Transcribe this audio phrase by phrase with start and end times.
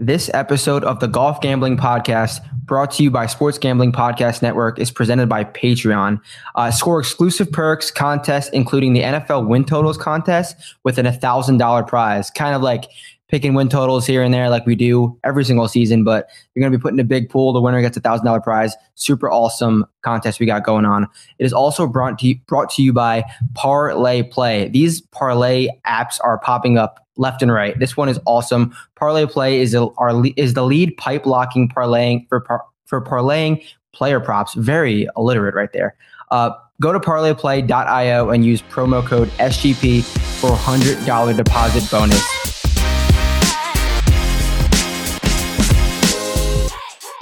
[0.00, 4.78] This episode of the Golf Gambling Podcast, brought to you by Sports Gambling Podcast Network,
[4.78, 6.20] is presented by Patreon.
[6.54, 12.30] Uh, score exclusive perks, contests, including the NFL win totals contest with an $1,000 prize.
[12.30, 12.84] Kind of like
[13.26, 16.70] picking win totals here and there like we do every single season, but you're going
[16.70, 17.52] to be putting a big pool.
[17.52, 18.76] The winner gets a $1,000 prize.
[18.94, 21.08] Super awesome contest we got going on.
[21.40, 23.24] It is also brought to you, brought to you by
[23.54, 24.68] Parlay Play.
[24.68, 27.78] These parlay apps are popping up left and right.
[27.78, 28.74] This one is awesome.
[28.96, 33.62] Parlay Play is a, our is the lead pipe locking parlaying for par, for parlaying
[33.92, 34.54] player props.
[34.54, 35.94] Very illiterate right there.
[36.30, 40.04] Uh, go to parlayplay.io and use promo code SGP
[40.40, 42.22] for a hundred dollar deposit bonus.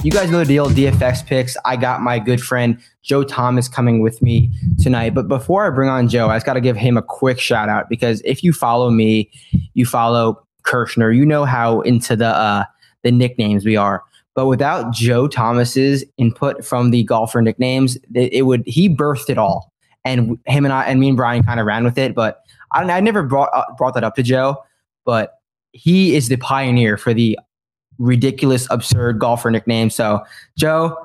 [0.04, 1.56] You guys know the deal, DFS picks.
[1.64, 5.14] I got my good friend Joe Thomas coming with me tonight.
[5.14, 7.68] But before I bring on Joe, I just got to give him a quick shout
[7.68, 9.30] out because if you follow me,
[9.74, 12.64] you follow Kirshner, you know how into the uh,
[13.04, 14.02] the nicknames we are.
[14.34, 19.38] But without Joe Thomas's input from the golfer nicknames, it, it would he birthed it
[19.38, 19.72] all,
[20.04, 22.12] and him and I and me and Brian kind of ran with it.
[22.14, 24.56] But I, I never brought uh, brought that up to Joe,
[25.04, 25.34] but
[25.70, 27.38] he is the pioneer for the
[27.98, 29.90] ridiculous, absurd golfer nickname.
[29.90, 30.24] So,
[30.58, 30.96] Joe,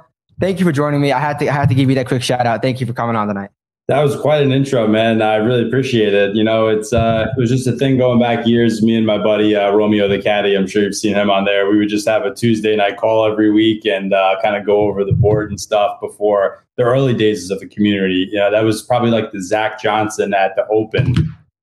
[0.42, 1.14] thank you for joining me.
[1.14, 2.62] I had to I had to give you that quick shout out.
[2.62, 3.52] Thank you for coming on tonight.
[3.88, 5.22] That was quite an intro, man.
[5.22, 6.36] I really appreciate it.
[6.36, 8.82] You know, it's uh, it was just a thing going back years.
[8.82, 10.56] Me and my buddy uh, Romeo the caddy.
[10.56, 11.70] I'm sure you've seen him on there.
[11.70, 14.82] We would just have a Tuesday night call every week and uh, kind of go
[14.82, 18.30] over the board and stuff before the early days of the community.
[18.32, 21.16] Yeah, that was probably like the Zach Johnson at the Open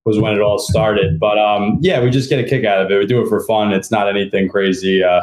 [0.05, 1.21] was when it all started.
[1.21, 2.99] But um, yeah, we just get a kick out of it.
[2.99, 3.73] We do it for fun.
[3.73, 5.03] It's not anything crazy.
[5.03, 5.21] Uh,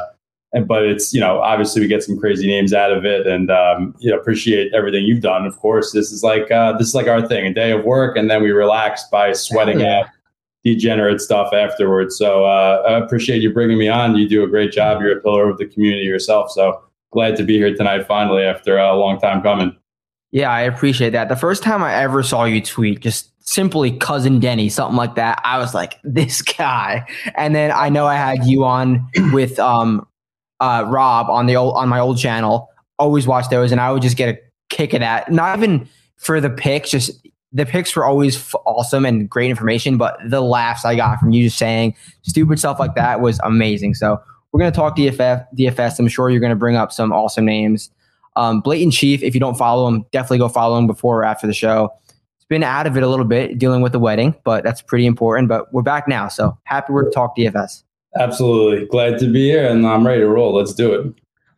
[0.56, 3.52] and, but it's you know obviously we get some crazy names out of it, and
[3.52, 5.46] um, you know appreciate everything you've done.
[5.46, 8.18] Of course, this is like uh, this is like our thing, a day of work,
[8.18, 10.00] and then we relax by sweating yeah.
[10.00, 10.06] out
[10.64, 12.18] degenerate stuff afterwards.
[12.18, 14.16] So uh, I appreciate you bringing me on.
[14.16, 15.00] You do a great job.
[15.00, 16.50] You're a pillar of the community yourself.
[16.52, 16.82] So
[17.12, 19.78] glad to be here tonight finally after a long time coming.
[20.32, 21.30] Yeah, I appreciate that.
[21.30, 25.40] The first time I ever saw you tweet, just simply cousin Denny, something like that.
[25.44, 27.08] I was like, this guy.
[27.36, 30.06] And then I know I had you on with um
[30.60, 32.70] uh Rob on the old on my old channel.
[32.98, 34.40] Always watch those, and I would just get a
[34.70, 35.32] kick of that.
[35.32, 39.98] Not even for the picks, just the picks were always f- awesome and great information,
[39.98, 43.94] but the laughs I got from you just saying stupid stuff like that was amazing.
[43.96, 44.22] So
[44.52, 46.00] we're gonna talk DFF, DFS.
[46.00, 47.90] I'm sure you're gonna bring up some awesome names.
[48.36, 51.48] Um, Blatant Chief, if you don't follow him, definitely go follow him before or after
[51.48, 51.90] the show
[52.36, 55.06] It's been out of it a little bit dealing with the wedding, but that's pretty
[55.06, 55.48] important.
[55.48, 56.28] But we're back now.
[56.28, 57.85] So happy we're to talk DFS.
[58.18, 58.86] Absolutely.
[58.88, 60.56] Glad to be here and I'm ready to roll.
[60.56, 61.14] Let's do it.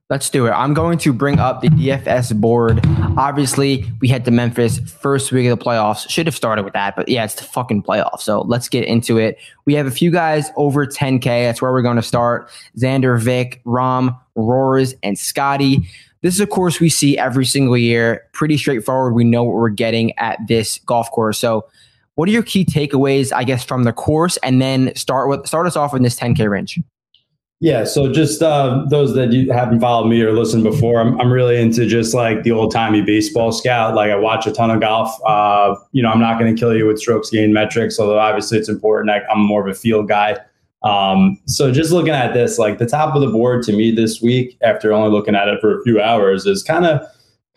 [0.10, 0.52] Let's do it.
[0.52, 2.80] I'm going to bring up the DFS board.
[3.18, 6.10] Obviously, we head to Memphis first week of the playoffs.
[6.10, 8.22] Should have started with that, but yeah, it's the fucking playoffs.
[8.22, 9.38] So let's get into it.
[9.66, 11.24] We have a few guys over 10K.
[11.24, 12.50] That's where we're going to start.
[12.78, 15.86] Xander, Vic, Rahm, Roars, and Scotty.
[16.22, 18.24] This is a course we see every single year.
[18.32, 19.14] Pretty straightforward.
[19.14, 21.38] We know what we're getting at this golf course.
[21.38, 21.68] So,
[22.18, 25.68] what are your key takeaways, I guess, from the course, and then start with start
[25.68, 26.80] us off in this 10k range?
[27.60, 31.32] Yeah, so just uh, those that you haven't followed me or listened before, I'm, I'm
[31.32, 33.94] really into just like the old timey baseball scout.
[33.94, 35.16] Like I watch a ton of golf.
[35.26, 38.58] Uh, you know, I'm not going to kill you with strokes gain metrics, although obviously
[38.58, 39.12] it's important.
[39.12, 40.38] I, I'm more of a field guy.
[40.82, 44.24] Um, so just looking at this, like the top of the board to me this
[44.24, 47.08] week, after only looking at it for a few hours, is kind of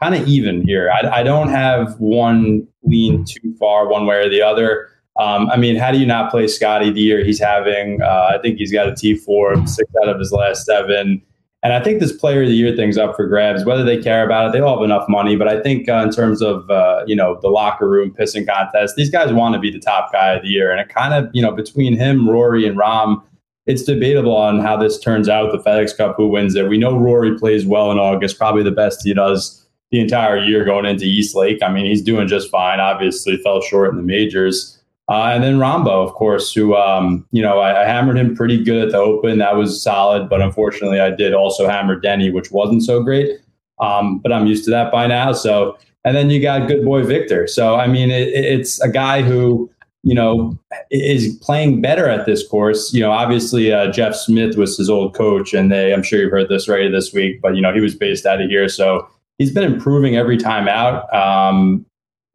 [0.00, 0.90] kind of even here.
[0.90, 4.88] I, I, don't have one lean too far one way or the other.
[5.18, 8.00] Um, I mean, how do you not play Scotty the year he's having?
[8.00, 11.22] Uh, I think he's got a T4, six out of his last seven.
[11.62, 14.24] And I think this player of the year thing's up for grabs, whether they care
[14.24, 14.52] about it.
[14.52, 17.38] They all have enough money, but I think uh, in terms of uh, you know
[17.42, 20.48] the locker room pissing contest, these guys want to be the top guy of the
[20.48, 20.70] year.
[20.70, 23.22] And it kind of you know between him, Rory, and Rahm,
[23.66, 25.52] it's debatable on how this turns out.
[25.52, 26.66] The FedEx Cup, who wins it?
[26.66, 29.59] We know Rory plays well in August, probably the best he does
[29.90, 31.62] the entire year going into East Lake.
[31.62, 32.80] I mean, he's doing just fine.
[32.80, 34.80] Obviously, fell short in the majors.
[35.08, 38.62] Uh, and then Rahmbo, of course, who, um, you know, I, I, hammered him pretty
[38.62, 39.38] good at the Open.
[39.38, 40.28] That was solid.
[40.28, 43.40] But unfortunately, I did also hammer Denny, which wasn't so great.
[43.80, 45.32] Um, but I'm used to that by now.
[45.32, 47.48] So, and then you got good boy Viktor.
[47.48, 49.68] So, I mean, it, it's a guy who,
[50.04, 50.56] you know,
[50.92, 52.94] is playing better at this course.
[52.94, 56.30] You know, obviously, uh, Jeff Smith was his old coach, and they, I'm sure you've
[56.30, 58.68] heard this already this week, but, you know, he was based out of here.
[58.68, 59.08] So,
[59.40, 61.12] he's been improving every time out.
[61.12, 61.84] Um,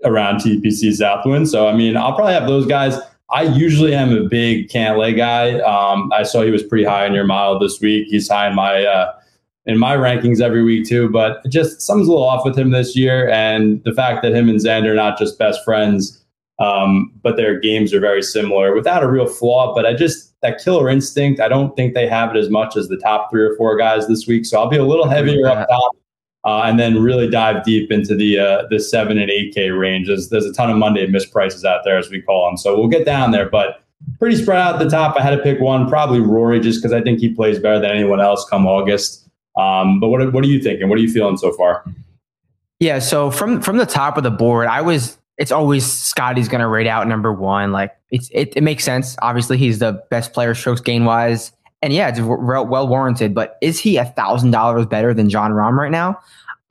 [0.04, 1.48] around TPC Southwind.
[1.48, 2.98] So, I mean, I'll probably have those guys.
[3.32, 5.60] I usually am a big Cantlay guy.
[5.62, 8.08] Um, I saw he was pretty high in your model this week.
[8.10, 9.14] He's high in my uh,
[9.66, 11.10] in my rankings every week too.
[11.10, 14.48] But just something's a little off with him this year, and the fact that him
[14.48, 16.24] and Xander are not just best friends,
[16.60, 19.74] um, but their games are very similar without a real flaw.
[19.74, 21.40] But I just that killer instinct.
[21.40, 24.08] I don't think they have it as much as the top three or four guys
[24.08, 24.46] this week.
[24.46, 25.92] So I'll be a little heavier up top.
[26.46, 30.08] Uh, and then really dive deep into the uh, the seven and eight K range.
[30.08, 32.56] There's, a ton of Monday miss prices out there, as we call them.
[32.56, 33.82] So we'll get down there, but
[34.20, 35.16] pretty spread out at the top.
[35.18, 37.90] I had to pick one, probably Rory, just because I think he plays better than
[37.90, 39.28] anyone else come August.
[39.58, 40.88] Um, but what what are you thinking?
[40.88, 41.84] What are you feeling so far?
[42.80, 45.18] Yeah, so from from the top of the board, I was.
[45.38, 47.74] It's always Scotty's going to rate out number one.
[47.74, 49.18] Like it's it, it makes sense.
[49.22, 53.34] Obviously, he's the best player strokes gain wise, and yeah, it's well warranted.
[53.34, 56.20] But is he a thousand dollars better than Jon Rahm right now?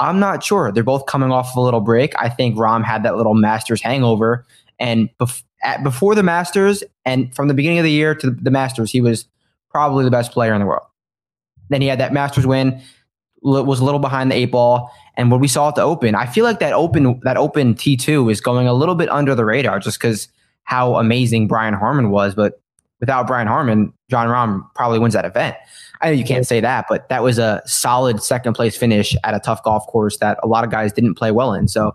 [0.00, 0.72] I'm not sure.
[0.72, 2.14] They're both coming off of a little break.
[2.18, 4.44] I think Rahm had that little Masters hangover,
[4.78, 8.50] and bef- at, before the Masters and from the beginning of the year to the
[8.50, 9.26] Masters, he was
[9.70, 10.86] probably the best player in the world.
[11.68, 12.80] Then he had that Masters win,
[13.42, 16.26] was a little behind the eight ball, and what we saw at the Open, I
[16.26, 19.44] feel like that Open that Open T two is going a little bit under the
[19.44, 20.28] radar just because
[20.64, 22.34] how amazing Brian Harman was.
[22.34, 22.60] But
[23.04, 25.54] without Brian Harman, Jon Rahm probably wins that event.
[26.00, 29.34] I know you can't say that, but that was a solid second place finish at
[29.34, 31.68] a tough golf course that a lot of guys didn't play well in.
[31.68, 31.94] So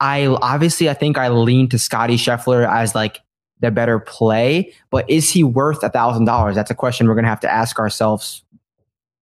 [0.00, 3.20] I obviously I think I lean to Scotty Scheffler as like
[3.60, 6.56] the better play, but is he worth a thousand dollars?
[6.56, 8.42] That's a question we're gonna have to ask ourselves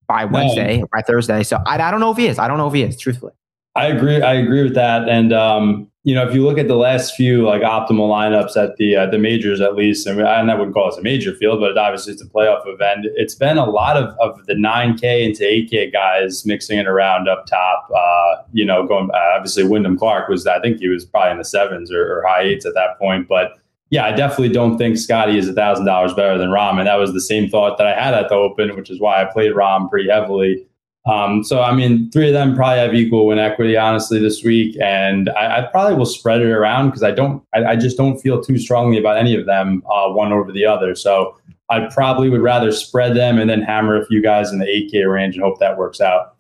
[0.09, 0.87] by Wednesday, no.
[0.91, 1.43] by Thursday.
[1.43, 2.39] So I, I don't know if he is.
[2.39, 3.35] I don't know if he is, truthfully.
[3.77, 4.23] I agree.
[4.23, 5.11] I agree with that.
[5.11, 8.77] And um, you know, if you look at the last few like optimal lineups at
[8.77, 11.61] the uh, the majors, at least, and I, I wouldn't call it a major field,
[11.61, 13.07] but obviously it's a playoff event.
[13.15, 17.47] It's been a lot of, of the 9K into 8K guys mixing it around up
[17.47, 17.89] top.
[17.95, 21.39] Uh, you know, going uh, obviously Wyndham Clark was I think he was probably in
[21.39, 23.59] the sevens or, or high eights at that point, but
[23.91, 26.97] yeah, I definitely don't think Scotty is a thousand dollars better than Rahm, and that
[26.97, 29.53] was the same thought that I had at the Open, which is why I played
[29.53, 30.67] Rahm pretty heavily.
[31.05, 34.77] Um, so, I mean, three of them probably have equal win equity, honestly, this week.
[34.81, 38.21] And I, I probably will spread it around because I don't, I, I, just don't
[38.21, 40.95] feel too strongly about any of them, uh, one over the other.
[40.95, 41.37] So
[41.71, 45.13] I probably would rather spread them and then hammer a few guys in the 8K
[45.13, 46.37] range and hope that works out.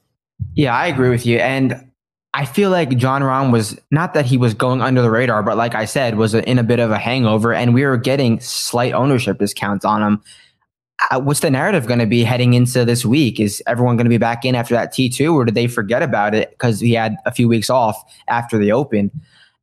[0.55, 1.39] Yeah, I agree with you.
[1.39, 1.91] And
[2.35, 5.57] I feel like Jon Rahm was not that he was going under the radar, but
[5.57, 8.95] like I said, was in a bit of a hangover, and we were getting slight
[8.95, 10.23] ownership discounts on him
[11.11, 13.41] Uh, what's the narrative going to be heading into this week?
[13.41, 16.35] Is everyone going to be back in after that T2 or did they forget about
[16.35, 19.11] it because he had a few weeks off after the Open?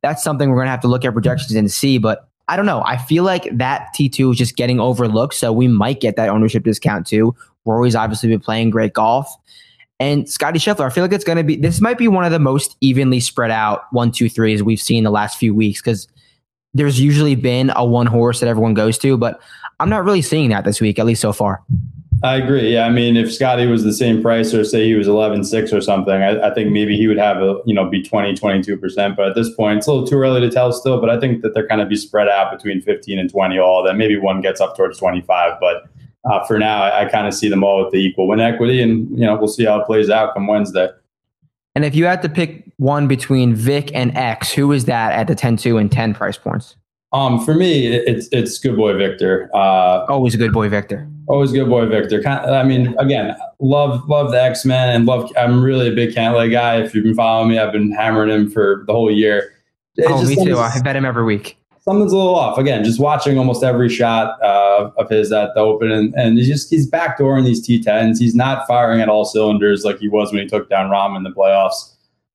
[0.02, 1.98] That's something we're going to have to look at projections and see.
[1.98, 2.82] But I don't know.
[2.84, 5.34] I feel like that T2 is just getting overlooked.
[5.34, 7.34] So we might get that ownership discount too.
[7.64, 9.32] Rory's obviously been playing great golf.
[10.00, 12.32] And Scotty Scheffler, I feel like it's going to be, this might be one of
[12.32, 16.08] the most evenly spread out one, two, threes we've seen the last few weeks because
[16.72, 19.18] there's usually been a one horse that everyone goes to.
[19.18, 19.40] But
[19.80, 21.62] I'm not really seeing that this week, at least so far.
[22.22, 22.74] I agree.
[22.74, 25.80] Yeah, I mean, if Scotty was the same price, or say he was 11.6 or
[25.80, 29.16] something, I, I, think maybe he would have a you know be 20, 22 percent.
[29.16, 31.00] But at this point, it's a little too early to tell still.
[31.00, 33.82] But I think that they're kind of be spread out between 15 and 20 all.
[33.82, 35.88] That maybe one gets up towards 25, but
[36.30, 38.82] uh, for now, I, I kind of see them all with the equal win equity,
[38.82, 40.90] and you know we'll see how it plays out come Wednesday.
[41.74, 45.28] And if you had to pick one between Vic and X, who is that at
[45.28, 46.76] the 10-2 and 10 price points?
[47.12, 49.50] Um, for me, it's it's good boy Viktor.
[49.52, 51.08] Uh, always a good boy Viktor.
[51.26, 52.26] Always good boy Viktor.
[52.26, 55.30] I mean, again, love love the X Men and love.
[55.36, 56.80] I'm really a big Cantlay guy.
[56.80, 59.52] If you've been following me, I've been hammering him for the whole year.
[59.96, 60.56] It's oh, me too.
[60.56, 61.56] I bet him every week.
[61.80, 62.58] Something's a little off.
[62.58, 66.46] Again, just watching almost every shot uh, of his at the Open, and, and he's
[66.46, 68.18] just he's backdooring these T10s.
[68.18, 71.24] He's not firing at all cylinders like he was when he took down Rahm in
[71.24, 71.89] the playoffs.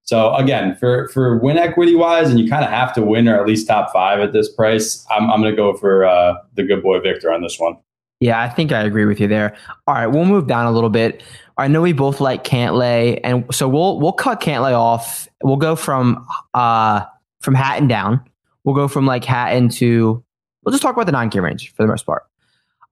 [0.05, 3.39] So again, for for win equity wise, and you kind of have to win or
[3.39, 5.05] at least top five at this price.
[5.09, 7.77] I'm I'm going to go for uh, the good boy Viktor on this one.
[8.19, 9.57] Yeah, I think I agree with you there.
[9.87, 11.21] All right, we'll move down a little bit.
[11.57, 15.27] I know we both like Cantlay, and so we'll we'll cut Cantlay off.
[15.43, 17.03] We'll go from uh
[17.41, 18.23] from Hatton down.
[18.63, 20.23] We'll go from like Hatton to
[20.63, 22.23] we'll just talk about the nine K range for the most part.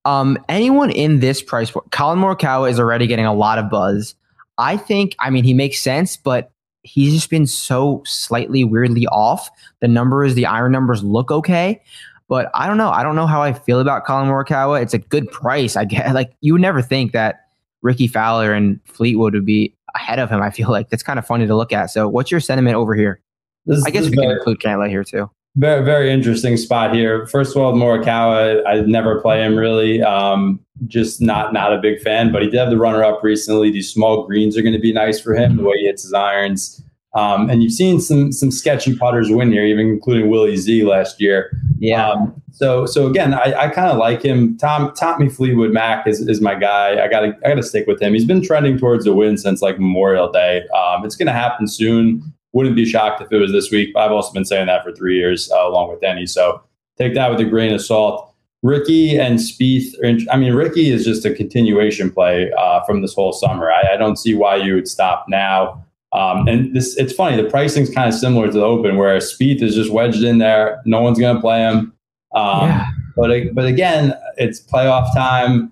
[0.06, 4.16] Um, anyone in this price point, Collin Morikawa is already getting a lot of buzz.
[4.58, 6.52] I think, I mean, he makes sense, but
[6.84, 9.50] he's just been so slightly weirdly off.
[9.80, 11.82] The numbers, the iron numbers look okay,
[12.28, 12.90] but I don't know.
[12.90, 14.82] I don't know how I feel about Collin Morikawa.
[14.82, 15.76] It's a good price.
[15.76, 17.48] I get like you would never think that
[17.82, 20.42] Rickie Fowler and Fleetwood would be ahead of him.
[20.42, 21.88] I feel like that's kind of funny to look at.
[21.88, 23.22] So, what's your sentiment over here?
[23.66, 25.30] This, I guess we can include Cantlay here too.
[25.56, 27.28] Very, very interesting spot here.
[27.28, 30.02] First of all, Morikawa, I never play him really.
[30.02, 33.70] Um, just not not a big fan, but he did have the runner up recently.
[33.70, 35.58] These small greens are going to be nice for him.
[35.58, 36.84] The way he hits his irons,
[37.14, 41.22] um, and you've seen some some sketchy putters win here, even including Willie Z last
[41.22, 41.56] year.
[41.78, 42.10] Yeah.
[42.10, 44.58] Um, so so again, I, I kind of like him.
[44.58, 47.04] Tom Tommy Fleetwood Mac is, is my guy.
[47.04, 48.14] I gotta I gotta stick with him.
[48.14, 50.64] He's been trending towards a win since like Memorial Day.
[50.70, 52.34] Um, it's going to happen soon.
[52.54, 53.96] Wouldn't be shocked if it was this week.
[53.96, 56.26] I've also been saying that for three years, uh, along with Denny.
[56.26, 56.62] So
[56.98, 58.34] take that with a grain of salt.
[58.62, 59.94] Rickie and Spieth.
[60.32, 63.70] I mean, Rickie is just a continuation play uh, from this whole summer.
[63.72, 65.86] I, I, don't see why you would stop now.
[66.14, 67.42] Um, and this, it's funny.
[67.42, 70.82] The pricing's kind of similar to the Open, where Spieth is just wedged in there.
[70.86, 71.94] No one's going to play him.
[72.34, 72.88] Um, yeah.
[73.18, 75.72] But but again, it's playoff time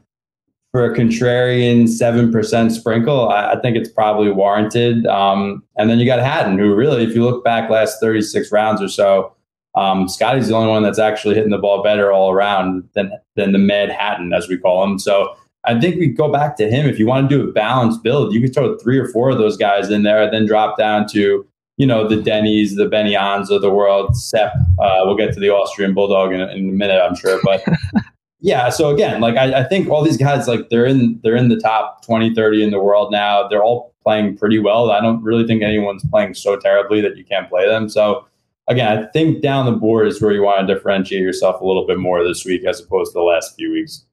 [0.71, 3.29] for a contrarian seven percent sprinkle.
[3.29, 5.05] I, I, think it's probably warranted.
[5.05, 8.51] Um, and then you got Hatton, who really, if you look back last thirty six
[8.51, 9.35] rounds or so,
[9.75, 13.51] um, Scotty's the only one that's actually hitting the ball better all around than than
[13.51, 14.97] the Mad Hatton, as we call him.
[14.97, 15.35] So
[15.65, 16.85] I think we go back to him.
[16.87, 19.37] If you want to do a balanced build, you could throw three or four of
[19.37, 23.15] those guys in there, and then drop down to you know the Denny's, the Benny
[23.15, 24.15] Ons of the world.
[24.15, 27.61] Sepp, uh, we'll get to the Austrian Bulldog in, in a minute, I'm sure, but.
[28.41, 31.49] yeah so again like I, I, think all these guys like they're in they're in
[31.49, 35.23] the top 20 30 in the world now they're all playing pretty well i don't
[35.23, 38.25] really think anyone's playing so terribly that you can't play them so
[38.71, 41.85] again, I think down the board is where you want to differentiate yourself a little
[41.85, 44.05] bit more this week as opposed to the last few weeks.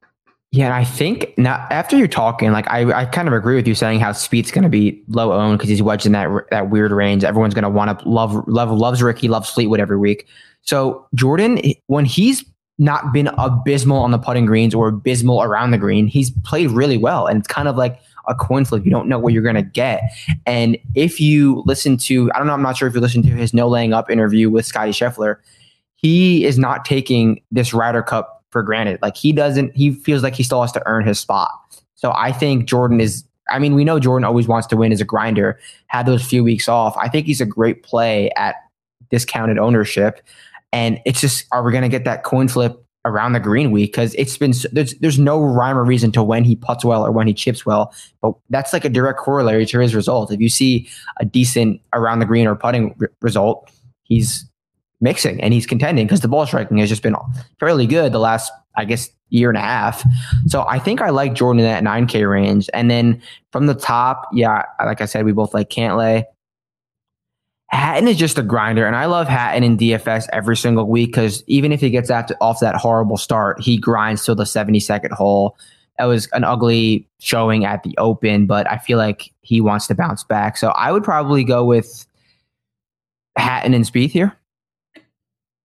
[0.51, 3.69] Yeah, and I think now after you're talking, like I, I kind of agree with
[3.69, 6.71] you saying how Spieth's going to be low owned because he's wedged in that that
[6.71, 7.23] weird range.
[7.23, 10.27] Everyone's going to want to love love loves ricky loves Fleetwood every week.
[10.63, 12.45] So Jordan, when he's
[12.79, 16.97] not been abysmal on the putting greens or abysmal around the green, he's played really
[16.97, 18.85] well, and it's kind of like a coin flip.
[18.85, 20.03] You don't know what you're going to get.
[20.47, 23.31] And if you listen to, I don't know, I'm not sure if you listen to
[23.31, 25.37] his no laying up interview with Scotty Scheffler,
[25.97, 29.01] he is not taking this Ryder Cup for granted.
[29.03, 31.51] Like he doesn't, he feels like he still has to earn his spot.
[31.95, 35.01] So I think Jordan is, I mean, we know Jordan always wants to win as
[35.01, 36.97] a grinder, had those few weeks off.
[36.99, 38.57] I think he's a great play at
[39.11, 40.21] discounted ownership.
[40.73, 43.93] And it's just, are we going to get that coin flip around the green week
[43.93, 47.11] because it's been there's there's no rhyme or reason to when he puts well or
[47.11, 50.33] when he chips well, but that's like a direct corollary to his result.
[50.33, 53.71] If you see a decent around the green or putting r- result,
[54.03, 54.45] he's
[55.01, 57.15] mixing and he's contending because the ball striking has just been
[57.61, 60.05] fairly good the last I guess year and a half.
[60.47, 62.71] So I think I like Jordan in that 9K range.
[62.73, 63.21] And then
[63.53, 66.25] from the top, yeah, like I said, we both like Cantlay.
[67.71, 71.45] Hatton is just a grinder, and I love Hatton in DFS every single week because
[71.47, 75.57] even if he gets off that horrible start, he grinds till the 72nd hole.
[75.99, 79.95] That was an ugly showing at the Open, but I feel like he wants to
[79.95, 80.57] bounce back.
[80.57, 82.07] So I would probably go with
[83.37, 84.35] Hatton and Spieth here.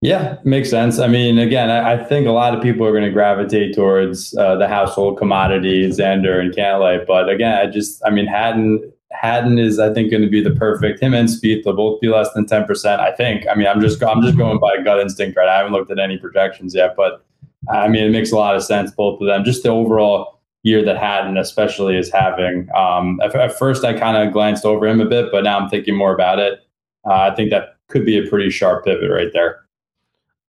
[0.01, 0.99] Yeah, makes sense.
[0.99, 4.35] I mean, again, I, I think a lot of people are going to gravitate towards
[4.35, 7.07] uh, the household commodities, Xander and Cantlay.
[7.07, 10.51] But again, I just, I mean, Hatton Hatton is, I think, going to be the
[10.51, 11.01] perfect.
[11.01, 13.01] Him and Spieth, they'll both be less than ten percent.
[13.01, 13.45] I think.
[13.49, 15.47] I mean, I'm just I'm just going by gut instinct, right?
[15.47, 17.23] I haven't looked at any projections yet, but
[17.71, 19.43] I mean, it makes a lot of sense both of them.
[19.43, 22.67] Just the overall year that Hatton, especially, is having.
[22.75, 25.69] Um, at, at, first, I kind of glanced over him a bit, but now I'm
[25.69, 26.59] thinking more about it.
[27.05, 29.61] Uh, I think that could be a pretty sharp pivot right there.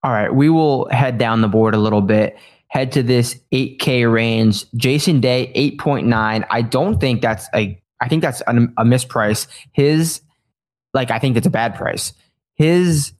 [0.02, 2.36] All right, we will head down the board a little bit.
[2.68, 4.70] Head to this 8K range.
[4.74, 6.44] Jason Day, 8.9.
[6.50, 9.46] I don't think that's a I think that's a, a misprice.
[9.72, 10.20] His,
[10.92, 12.12] like, I think it's a bad price.
[12.54, 13.12] His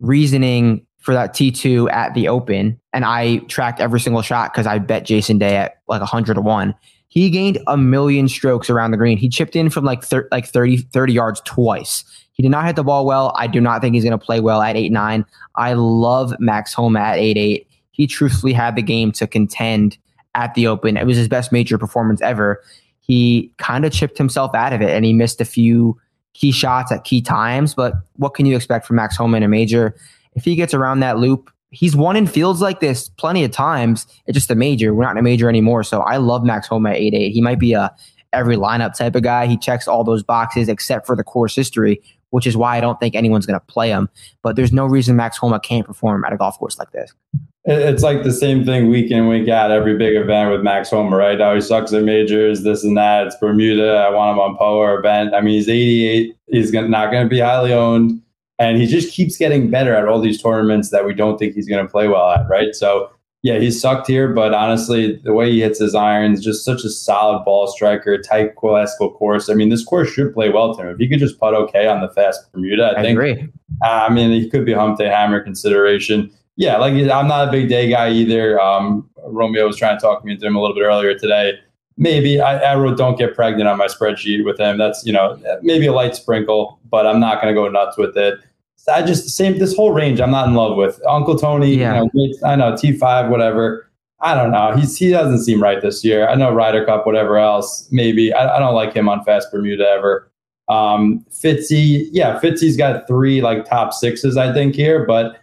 [0.00, 4.78] reasoning for that T2 at the Open, and I tracked every single shot because I
[4.78, 6.74] bet Jason Day at like 100 to 1.
[7.08, 9.16] He gained a million strokes around the green.
[9.16, 12.04] He chipped in from like thir- like 30, 30 yards twice.
[12.32, 13.32] He did not hit the ball well.
[13.36, 15.24] I do not think he's going to play well at 8 9.
[15.56, 17.66] I love Max Homa at 8 8.
[17.90, 19.98] He truthfully had the game to contend
[20.34, 20.96] at the Open.
[20.96, 22.62] It was his best major performance ever
[23.08, 25.98] he kind of chipped himself out of it and he missed a few
[26.34, 27.74] key shots at key times.
[27.74, 29.96] But what can you expect from Max Homa in a major?
[30.34, 34.06] If he gets around that loop, he's won in fields like this plenty of times.
[34.26, 34.94] It's just a major.
[34.94, 35.82] We're not in a major anymore.
[35.82, 37.30] So I love Max Homa at 8 8.
[37.30, 37.94] He might be a
[38.34, 39.46] every lineup type of guy.
[39.46, 43.00] He checks all those boxes except for the course history, which is why I don't
[43.00, 44.10] think anyone's going to play him.
[44.42, 47.12] But there's no reason Max Homa can't perform at a golf course like this
[47.68, 51.14] it's like the same thing week in week out every big event with Max Homa
[51.14, 51.38] right?
[51.38, 53.26] Now he sucks at majors, this and that.
[53.26, 54.06] It's Bermuda.
[54.08, 55.34] I want him on Poa or Bent.
[55.34, 56.36] I mean, he's 88.
[56.46, 58.22] He's not going to be highly owned,
[58.58, 61.68] and he just keeps getting better at all these tournaments that we don't think he's
[61.68, 62.74] going to play well at, right?
[62.74, 63.10] So
[63.42, 66.90] yeah, he's sucked here, but honestly, the way he hits his irons, just such a
[66.90, 69.48] solid ball striker, tight classical course.
[69.48, 70.88] I mean, this course should play well to him.
[70.88, 73.18] If he could just putt okay on the fast Bermuda, I, I think.
[73.18, 73.48] Agree.
[73.84, 77.50] Uh, I mean, he could be hump day hammer consideration yeah, like I'm not a
[77.52, 78.60] big day guy either.
[78.60, 81.52] Um, Romeo was trying to talk me into him a little bit earlier today.
[81.96, 84.76] Maybe I, I wrote "don't get pregnant" on my spreadsheet with him.
[84.76, 88.16] That's you know maybe a light sprinkle, but I'm not going to go nuts with
[88.16, 88.40] it.
[88.92, 90.20] I just the same this whole range.
[90.20, 91.76] I'm not in love with Uncle Tony.
[91.76, 92.02] Yeah.
[92.12, 93.88] You know, I know T5, whatever.
[94.20, 94.74] I don't know.
[94.74, 96.28] He's he doesn't seem right this year.
[96.28, 97.86] I know Ryder Cup, whatever else.
[97.92, 100.28] Maybe I, I don't like him on Fast Bermuda ever.
[100.68, 105.38] Um, Fitzy, yeah, Fitzy's got three like top sixes, I think here, but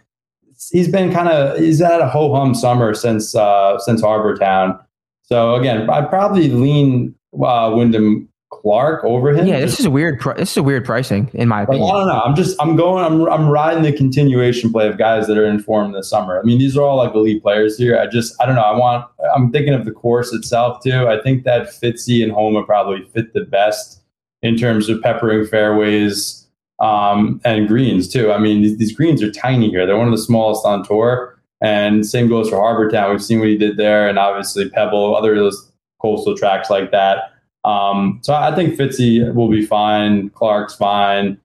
[0.70, 4.78] he's been kind of he's had a ho hum summer since uh, since Harbour Town.
[5.22, 9.46] So again, I'd probably lean uh, Wyndham Clark over him.
[9.46, 10.20] Yeah, this is a weird.
[10.36, 11.84] this is a weird pricing in my opinion.
[11.84, 12.20] Like, I don't know.
[12.20, 13.04] I'm just I'm going.
[13.04, 16.38] I'm I'm riding the continuation play of guys that are in form this summer.
[16.38, 17.98] I mean, these are all like elite players here.
[17.98, 18.62] I just I don't know.
[18.62, 19.04] I want.
[19.34, 21.08] I'm thinking of the course itself too.
[21.08, 24.00] I think that Fitzy and Homa probably fit the best
[24.42, 26.45] in terms of peppering fairways
[26.78, 28.32] um, and greens too.
[28.32, 29.86] I mean, these, these greens are tiny here.
[29.86, 31.38] They're one of the smallest on tour.
[31.62, 33.10] And same goes for Harbour Town.
[33.10, 37.32] We've seen what he did there, and obviously Pebble, other those coastal tracks like that.
[37.64, 40.28] Um, so I think Fitzy will be fine.
[40.30, 41.38] Clark's fine.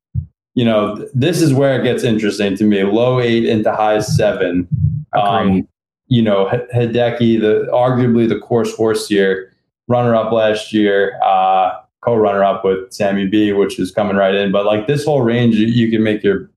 [0.53, 2.83] You know, th- this is where it gets interesting to me.
[2.83, 4.67] Low eight into high seven.
[5.13, 5.67] Um,
[6.07, 9.53] you know, H- Hideki, the arguably the course horse here,
[9.87, 14.51] runner up last year, uh, co-runner up with Sammy B, which is coming right in.
[14.51, 16.49] But like this whole range, you, you can make your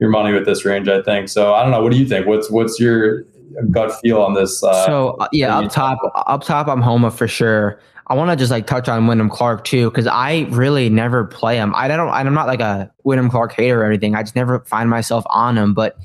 [0.00, 1.28] your money with this range, I think.
[1.28, 1.82] So I don't know.
[1.82, 2.26] What do you think?
[2.26, 3.24] What's what's your
[3.70, 4.62] gut feel on this?
[4.62, 7.80] Uh, so uh, yeah, up top, up top, I'm Homa for sure.
[8.08, 11.56] I want to just like touch on Wyndham Clark too, because I really never play
[11.56, 11.72] him.
[11.74, 12.08] I don't.
[12.10, 14.14] I'm not like a Wyndham Clark hater or anything.
[14.14, 15.72] I just never find myself on him.
[15.72, 15.96] But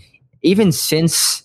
[0.42, 1.44] even since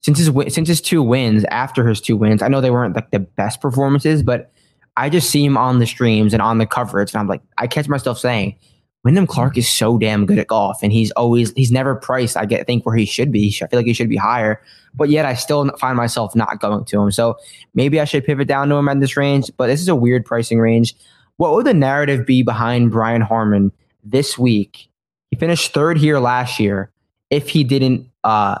[0.00, 3.10] since his since his two wins, after his two wins, I know they weren't like
[3.10, 4.52] the best performances, but
[5.00, 7.66] I just see him on the streams and on the coverage, and I'm like, I
[7.66, 8.54] catch myself saying,
[9.02, 12.36] Wyndham Clark is so damn good at golf, and he's always he's never priced.
[12.36, 13.48] I get think where he should be.
[13.62, 14.60] I feel like he should be higher,
[14.94, 17.10] but yet I still find myself not going to him.
[17.10, 17.38] So
[17.72, 19.50] maybe I should pivot down to him at this range.
[19.56, 20.94] But this is a weird pricing range.
[21.38, 23.72] What would the narrative be behind Brian Harman
[24.04, 24.90] this week?
[25.30, 26.90] He finished third here last year.
[27.30, 28.58] If he didn't uh,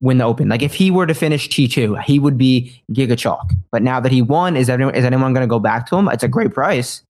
[0.00, 3.18] win the Open, like if he were to finish T two, he would be giga
[3.18, 3.52] chalk.
[3.72, 6.08] But now that he won, is anyone is anyone going to go back to him?
[6.08, 7.02] It's a great price.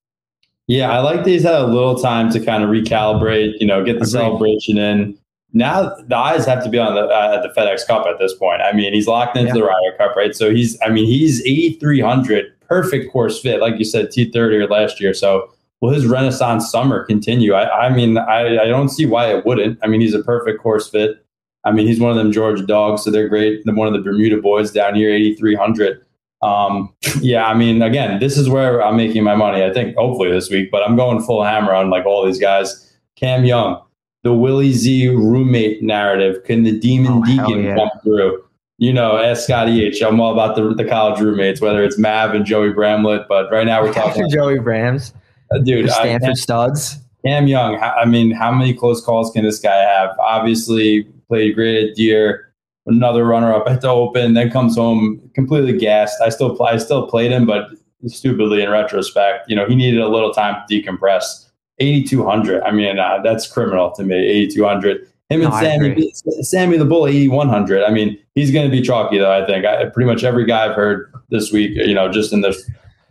[0.67, 3.85] Yeah, I like that he's had a little time to kind of recalibrate, you know,
[3.85, 4.11] get the Agreed.
[4.11, 5.19] celebration in.
[5.55, 8.35] Now the eyes have to be on the uh, at the FedEx Cup at this
[8.35, 8.61] point.
[8.61, 9.55] I mean, he's locked into yeah.
[9.55, 10.35] the Ryder Cup, right?
[10.35, 14.31] So he's, I mean, he's eighty three hundred, perfect course fit, like you said, T
[14.31, 15.15] thirty or last year.
[15.15, 17.55] So will his Renaissance summer continue?
[17.55, 19.79] I, I mean, I, I don't see why it wouldn't.
[19.83, 21.25] I mean, he's a perfect course fit.
[21.69, 23.63] I mean, he's one of them Georgia dogs, so they're great.
[23.65, 26.03] They're One of the Bermuda boys down here, eighty three hundred.
[26.41, 29.63] Um, yeah, I mean, again, this is where I'm making my money.
[29.63, 32.97] I think hopefully this week, but I'm going full hammer on like all these guys.
[33.17, 33.83] Cam Young,
[34.23, 36.43] the Willie Z roommate narrative.
[36.45, 37.77] Can the Demon oh, Deacon yeah.
[37.77, 38.45] come through?
[38.79, 40.01] You know, ask Scotty H.
[40.01, 43.67] I'm all about the, the college roommates, whether it's Mav and Joey Bramlett, but right
[43.67, 45.13] now we're talking Joey Brams,
[45.51, 45.91] uh, dude.
[45.91, 46.99] Stanford I, studs.
[47.27, 47.77] Cam Young.
[47.81, 50.17] I mean, how many close calls can this guy have?
[50.21, 52.49] Obviously, played great at Deere
[52.89, 56.21] another runner up at the Open, then comes home completely gassed.
[56.21, 57.69] I still I still played him, but
[58.07, 61.45] stupidly in retrospect, you know, he needed a little time to decompress.
[61.81, 62.63] 8,200.
[62.63, 64.17] I mean, uh, that's criminal to me.
[64.17, 65.07] 8,200.
[65.31, 66.13] Him and no, Sammy,
[66.43, 67.85] Sammy the Bull, 8,100.
[67.85, 69.31] I mean, he's going to be chalky though.
[69.31, 72.41] I think I, pretty much every guy I've heard this week, you know, just in
[72.41, 72.57] the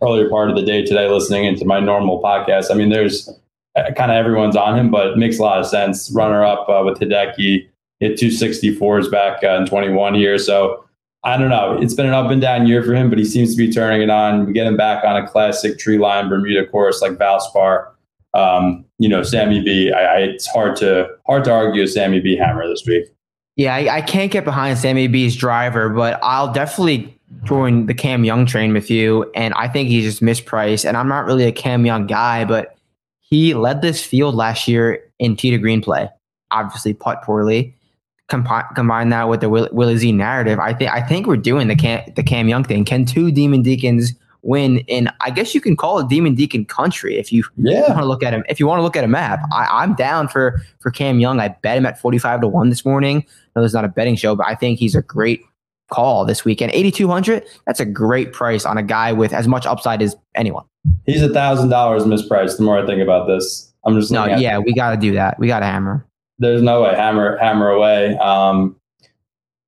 [0.02, 2.70] earlier part of the day today, listening into my normal podcast.
[2.70, 3.28] I mean, there's
[3.74, 6.10] uh, kind of everyone's on him, but it makes a lot of sense.
[6.10, 7.68] Runner up uh, with Hideki,
[8.00, 10.38] hit 264s back uh, in 21 here.
[10.38, 10.84] So
[11.24, 11.76] I don't know.
[11.80, 14.02] It's been an up and down year for him, but he seems to be turning
[14.02, 14.46] it on.
[14.46, 17.88] We get him back on a classic tree line Bermuda course like Valspar.
[18.34, 19.90] Um, you know, Sammy B.
[19.90, 22.36] I, I, it's hard to hard to argue Sammy B.
[22.36, 23.06] hammer this week.
[23.56, 28.24] Yeah, I, I can't get behind Sammy B's driver, but I'll definitely join the Cam
[28.24, 29.28] Young train with you.
[29.34, 30.86] And I think he's just mispriced.
[30.86, 32.76] And I'm not really a Cam Young guy, but
[33.18, 36.08] he led this field last year in tee to green play.
[36.52, 37.74] Obviously, putt poorly
[38.28, 41.76] combine that with the Will- Willie Z narrative, I think I think we're doing the
[41.76, 42.84] Cam, the Cam Young thing.
[42.84, 44.12] Can two Demon Deacons
[44.42, 45.10] win in?
[45.20, 47.88] I guess you can call it Demon Deacon country if you yeah.
[47.88, 48.44] want to look at him.
[48.48, 51.40] If you want to look at a map, I, am down for for Cam Young.
[51.40, 53.24] I bet him at 45 to one this morning.
[53.56, 55.42] No, it's not a betting show, but I think he's a great
[55.90, 56.70] call this weekend.
[56.72, 57.44] 8,200.
[57.66, 60.64] That's a great price on a guy with as much upside as anyone.
[61.06, 62.58] He's a thousand dollars mispriced.
[62.58, 64.26] The more I think about this, I'm just no.
[64.26, 65.38] Yeah, we got to do that.
[65.38, 66.04] We got to hammer
[66.38, 68.16] there's no way hammer hammer away.
[68.18, 68.76] Um,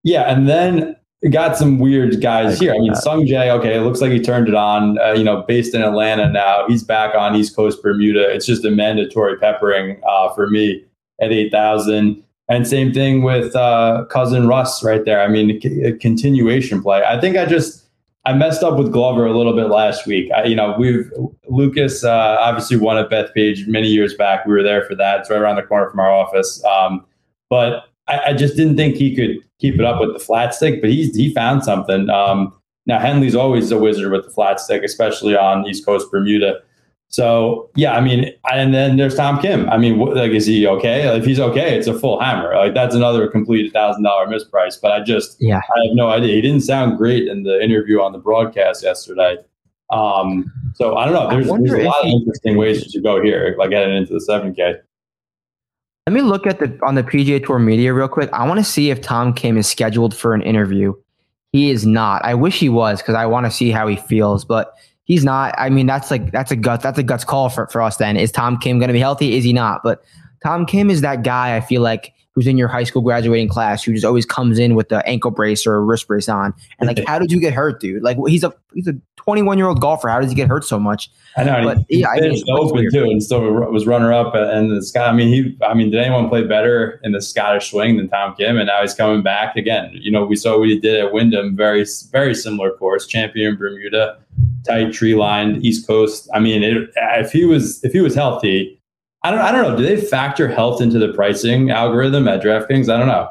[0.02, 0.96] yeah, and then
[1.30, 2.72] got some weird guys here.
[2.72, 4.98] I mean, Sung Jae, okay, it looks like he turned it on.
[4.98, 8.30] Uh, you know, based in Atlanta now, he's back on East Coast Bermuda.
[8.30, 10.82] It's just a mandatory peppering uh, for me
[11.20, 12.22] at eight thousand.
[12.48, 15.20] And same thing with uh, cousin Russ right there.
[15.20, 17.04] I mean, a continuation play.
[17.04, 17.84] I think I just
[18.26, 20.30] I messed up with Glover a little bit last week.
[20.36, 21.10] I, you know, we've
[21.48, 24.44] Lucas uh, obviously won at Bethpage many years back.
[24.44, 25.20] We were there for that.
[25.20, 26.62] It's right around the corner from our office.
[26.64, 27.06] Um,
[27.48, 30.82] but I, I, just didn't think he could keep it up with the flat stick.
[30.82, 32.10] But he's he found something.
[32.10, 32.52] Um,
[32.84, 36.60] now Henley's always a wizard with the flat stick, especially on East Coast Bermuda.
[37.10, 39.68] So yeah, I mean, and then there's Tom Kim.
[39.68, 41.16] I mean, like, is he okay?
[41.16, 42.54] If he's okay, it's a full hammer.
[42.54, 44.80] Like that's another complete thousand dollar misprice.
[44.80, 46.36] But I just, yeah, I have no idea.
[46.36, 49.38] He didn't sound great in the interview on the broadcast yesterday.
[49.90, 51.28] Um, so I don't know.
[51.28, 54.20] There's, there's a lot he, of interesting ways to go here, like getting into the
[54.20, 54.76] seven K.
[56.06, 58.30] Let me look at the on the PGA Tour media real quick.
[58.32, 60.94] I want to see if Tom Kim is scheduled for an interview.
[61.50, 62.24] He is not.
[62.24, 64.74] I wish he was because I want to see how he feels, but
[65.10, 65.52] he's not.
[65.58, 67.96] I mean, that's like that's a gut that's a guts call for, for us.
[67.96, 69.36] Then is Tom Kim going to be healthy?
[69.36, 69.82] Is he not?
[69.82, 70.04] But
[70.42, 71.56] Tom Kim is that guy.
[71.56, 74.76] I feel like who's in your high school graduating class who just always comes in
[74.76, 76.54] with the ankle brace or a wrist brace on.
[76.78, 78.04] And like, how did you get hurt, dude?
[78.04, 80.08] Like, he's a he's a 21 year old golfer.
[80.08, 81.10] How does he get hurt so much?
[81.36, 81.64] I know.
[81.64, 84.36] But, he, yeah, finished I mean, open too, and still was runner up.
[84.36, 85.08] And the Scott.
[85.08, 85.58] I mean, he.
[85.66, 88.58] I mean, did anyone play better in the Scottish swing than Tom Kim?
[88.58, 89.90] And now he's coming back again.
[89.94, 91.56] You know, we saw what he did at Wyndham.
[91.56, 93.08] Very very similar course.
[93.08, 94.18] Champion Bermuda,
[94.66, 96.28] tight tree lined East Coast.
[96.34, 98.80] I mean, it, if he was if he was healthy
[99.22, 99.76] I don't, I don't know.
[99.76, 102.92] Do they factor health into the pricing algorithm at DraftKings?
[102.92, 103.30] I don't know.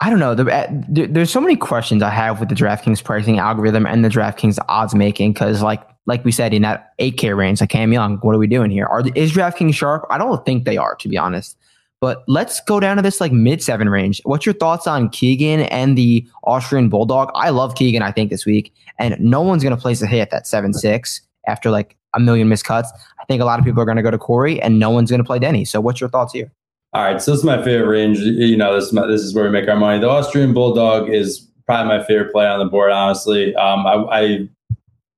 [0.00, 0.32] I don't know.
[0.32, 4.58] Eh, there's so many questions I have with the DraftKings pricing algorithm and the DraftKings
[4.68, 8.34] odds making because, like, like we said, in that 8K range, like Cam Young, what
[8.34, 8.84] are we doing here?
[8.84, 10.04] Are is DraftKings sharp?
[10.10, 11.56] I don't think they are, to be honest.
[12.04, 14.20] But let's go down to this like mid seven range.
[14.24, 17.30] What's your thoughts on Keegan and the Austrian Bulldog?
[17.34, 18.02] I love Keegan.
[18.02, 21.22] I think this week, and no one's going to place a hit at seven six
[21.46, 22.92] after like a million missed cuts.
[23.22, 25.08] I think a lot of people are going to go to Corey, and no one's
[25.08, 25.64] going to play Denny.
[25.64, 26.52] So, what's your thoughts here?
[26.92, 28.18] All right, so this is my favorite range.
[28.18, 29.98] You know, this is my, this is where we make our money.
[29.98, 32.92] The Austrian Bulldog is probably my favorite play on the board.
[32.92, 34.48] Honestly, um, I, I,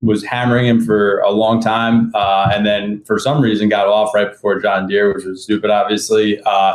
[0.03, 4.15] was hammering him for a long time, uh, and then for some reason got off
[4.15, 6.41] right before John Deere, which was stupid, obviously.
[6.45, 6.75] Uh,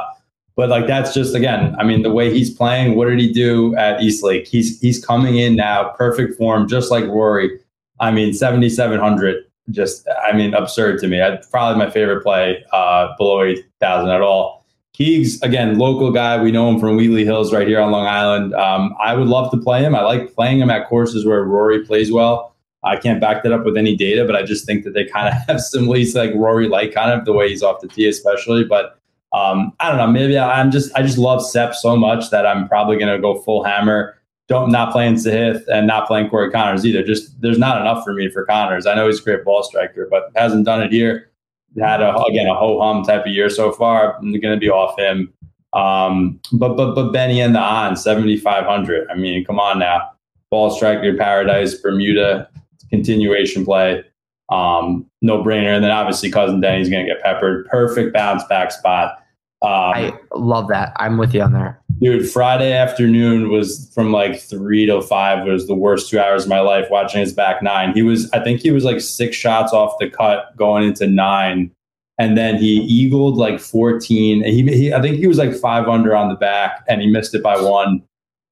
[0.56, 2.96] but like that's just again, I mean, the way he's playing.
[2.96, 4.48] What did he do at East Lake?
[4.48, 7.60] He's he's coming in now, perfect form, just like Rory.
[8.00, 11.22] I mean, seventy seven hundred just, I mean, absurd to me.
[11.22, 14.66] I, probably my favorite play uh, below 8,000 at all.
[14.94, 16.42] Keegs, again, local guy.
[16.42, 18.54] We know him from Wheatley Hills right here on Long Island.
[18.54, 19.96] Um, I would love to play him.
[19.96, 22.51] I like playing him at courses where Rory plays well.
[22.84, 25.28] I can't back that up with any data, but I just think that they kind
[25.28, 28.63] of have similarities like Rory like kind of the way he's off the tee, especially.
[28.63, 28.98] But
[29.34, 30.08] um, I don't know.
[30.08, 33.41] Maybe I'm just I just love Sepp so much that I'm probably going to go
[33.41, 34.15] full hammer
[34.52, 37.02] don't not playing Sahith and not playing Corey Conners either.
[37.02, 38.86] Just there's not enough for me for Conners.
[38.86, 41.32] I know he's a great ball striker, but hasn't done it here.
[41.80, 44.17] Had a again a ho hum type of year so far.
[44.17, 45.34] I'm going to be off him.
[45.72, 49.10] Um, but but but Benny and the on 7500.
[49.10, 50.12] I mean, come on now,
[50.50, 52.50] ball striker paradise Bermuda
[52.92, 54.04] continuation play.
[54.50, 55.74] Um, no brainer.
[55.74, 57.66] And then obviously cousin Denny's going to get peppered.
[57.68, 59.18] Perfect bounce back spot.
[59.62, 60.92] Um, I love that.
[60.98, 61.80] I'm with you on there.
[62.02, 66.50] Dude, Friday afternoon was from like three to five was the worst two hours of
[66.50, 67.94] my life watching his back nine.
[67.94, 71.72] He was, I think he was like six shots off the cut going into nine.
[72.18, 74.44] And then he eagled like 14.
[74.44, 77.36] He, he I think he was like five under on the back and he missed
[77.36, 78.02] it by one.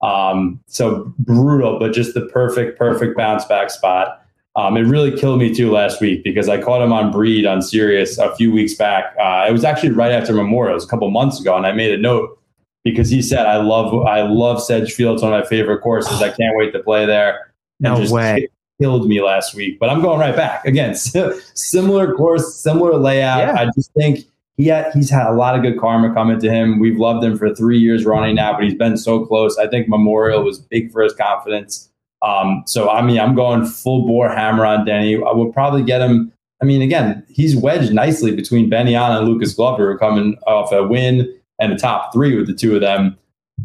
[0.01, 4.18] Um, so brutal, but just the perfect, perfect bounce back spot.
[4.59, 7.61] Um, it really killed me too last week because I caught him on Breed on
[7.61, 9.15] Sirius a few weeks back.
[9.17, 11.71] Uh, it was actually right after Memorial, it was a couple months ago, and I
[11.71, 12.37] made a note
[12.83, 15.15] because he said, "I love, I love Sedgefield.
[15.15, 16.21] It's one of my favorite courses.
[16.21, 18.49] I can't wait to play there." No just way.
[18.81, 20.93] Killed me last week, but I'm going right back again.
[21.53, 23.39] similar course, similar layout.
[23.39, 23.61] Yeah.
[23.61, 24.25] I just think
[24.57, 26.79] he had, he's had a lot of good karma coming to him.
[26.79, 29.57] We've loved him for three years running now, but he's been so close.
[29.57, 31.89] I think Memorial was big for his confidence.
[32.21, 35.15] Um, so I mean, I'm going full bore hammer on Denny.
[35.15, 36.31] I will probably get him.
[36.61, 40.85] I mean, again, he's wedged nicely between Ben An and Lucas Glover, coming off a
[40.85, 43.17] win and a top three with the two of them.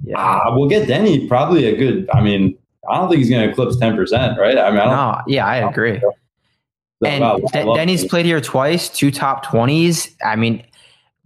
[0.05, 2.09] Yeah, uh, we'll get Denny probably a good.
[2.13, 2.57] I mean,
[2.89, 4.59] I don't think he's going to eclipse ten percent, right?
[4.59, 6.01] I mean, I no, yeah, I agree.
[7.05, 10.15] And Denny's played here twice, two top twenties.
[10.25, 10.65] I mean,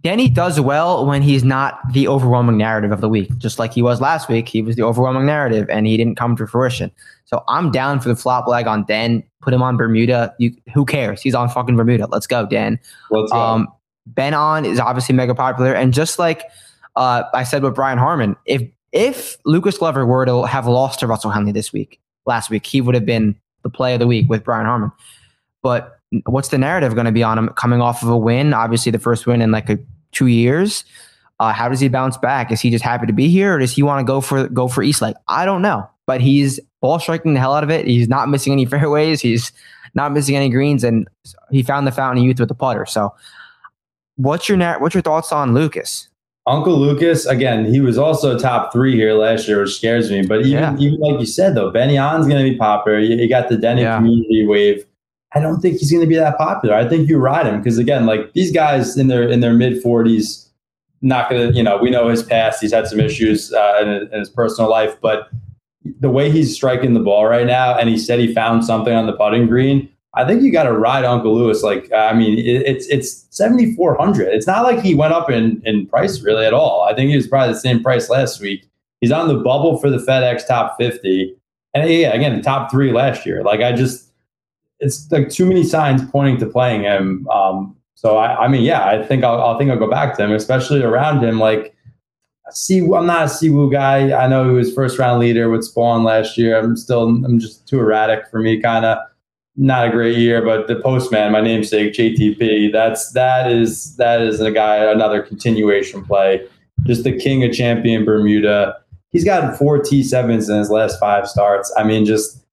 [0.01, 3.37] Denny does well when he's not the overwhelming narrative of the week.
[3.37, 6.37] Just like he was last week, he was the overwhelming narrative and he didn't come
[6.37, 6.89] to fruition.
[7.25, 9.23] So I'm down for the flop leg on Den.
[9.41, 10.33] Put him on Bermuda.
[10.39, 11.21] You, who cares?
[11.21, 12.07] He's on fucking Bermuda.
[12.07, 12.79] Let's go, Dan.
[13.11, 13.37] Let's go.
[13.37, 13.67] Um,
[14.05, 15.73] ben on is obviously mega popular.
[15.73, 16.43] And just like
[16.95, 21.07] uh, I said with Brian Harman, if if Lucas Glover were to have lost to
[21.07, 24.29] Russell Henley this week, last week, he would have been the play of the week
[24.29, 24.91] with Brian Harman.
[25.61, 28.53] But what's the narrative going to be on him coming off of a win?
[28.53, 29.77] Obviously, the first win in like a,
[30.11, 30.83] two years.
[31.39, 32.51] Uh, how does he bounce back?
[32.51, 34.67] Is he just happy to be here, or does he want to go for go
[34.67, 35.15] for East Lake?
[35.27, 37.87] I don't know, but he's ball striking the hell out of it.
[37.87, 39.21] He's not missing any fairways.
[39.21, 39.51] He's
[39.93, 41.07] not missing any greens, and
[41.49, 42.85] he found the fountain of youth with the putter.
[42.85, 43.13] So,
[44.17, 46.09] what's your what's your thoughts on Lucas?
[46.47, 50.25] Uncle Lucas, again, he was also top three here last year, which scares me.
[50.25, 50.75] But even, yeah.
[50.79, 52.97] even like you said, though, Benny On's going to be popular.
[52.97, 53.97] You, you got the Denny yeah.
[53.97, 54.83] community wave
[55.33, 56.75] I don't think he's going to be that popular.
[56.75, 59.81] I think you ride him because again, like these guys in their in their mid
[59.81, 60.49] forties,
[61.01, 62.61] not going to you know we know his past.
[62.61, 65.29] He's had some issues uh, in, in his personal life, but
[65.99, 69.05] the way he's striking the ball right now, and he said he found something on
[69.05, 69.89] the putting green.
[70.15, 71.61] I think you got to ride Uncle Lewis.
[71.61, 74.29] Like, I mean, it, it's it's seventy four hundred.
[74.29, 76.83] It's not like he went up in in price really at all.
[76.83, 78.67] I think he was probably the same price last week.
[79.01, 81.35] He's on the bubble for the FedEx Top fifty,
[81.73, 83.43] and yeah, again, top three last year.
[83.43, 84.08] Like, I just
[84.79, 87.27] it's like too many signs pointing to playing him.
[87.29, 90.23] Um, so I, I mean, yeah, I think I'll, I think I'll go back to
[90.23, 91.39] him, especially around him.
[91.39, 91.75] Like,
[92.51, 94.13] see, I'm not a Siwoo guy.
[94.17, 96.57] I know he was first round leader with Spaun last year.
[96.57, 98.99] I'm still, I'm just too erratic for me, kind of
[99.57, 104.39] not a great year, but the postman, my namesake, JTP, that's that is that is
[104.39, 106.47] a guy, another continuation play.
[106.83, 108.77] Just the king of champion Bermuda.
[109.09, 111.73] He's got four T sevens in his last five starts.
[111.75, 112.45] I mean, just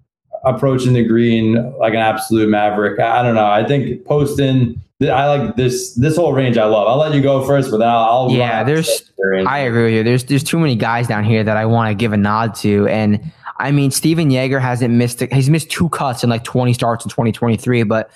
[0.47, 2.99] approaching the green like an absolute maverick.
[2.99, 3.47] I, I don't know.
[3.47, 4.81] I think Poston.
[5.03, 6.57] I like this this whole range.
[6.57, 6.89] I love.
[6.89, 8.05] I'll let you go first, but then I'll.
[8.05, 9.13] I'll yeah, there's.
[9.47, 10.03] I agree with you.
[10.03, 12.87] There's there's too many guys down here that I want to give a nod to,
[12.89, 13.21] and
[13.59, 17.11] I mean, Stephan Jaeger hasn't missed, he's missed two cuts in like 20 starts in
[17.11, 18.11] 2023, but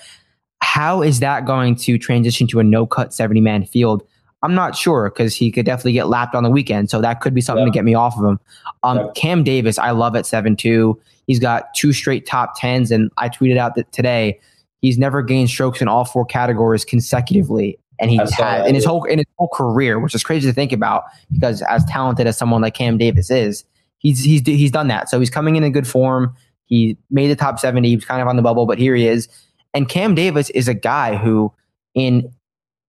[0.61, 4.03] how is that going to transition to a no cut 70 man field?
[4.43, 6.89] I'm not sure because he could definitely get lapped on the weekend.
[6.89, 7.71] So that could be something yeah.
[7.71, 8.39] to get me off of him.
[8.83, 9.07] Um, yeah.
[9.15, 10.99] Cam Davis, I love at 7 2.
[11.31, 12.91] He's got two straight top 10s.
[12.91, 14.37] And I tweeted out that today
[14.81, 17.79] he's never gained strokes in all four categories consecutively.
[17.99, 20.73] And he had in his whole in his whole career, which is crazy to think
[20.73, 23.63] about because as talented as someone like Cam Davis is,
[23.99, 25.07] he's he's he's done that.
[25.07, 26.35] So he's coming in in good form.
[26.65, 27.87] He made the top 70.
[27.87, 29.29] He was kind of on the bubble, but here he is.
[29.73, 31.53] And Cam Davis is a guy who,
[31.95, 32.29] in